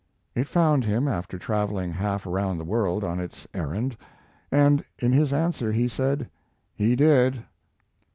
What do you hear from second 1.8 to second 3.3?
half around the world on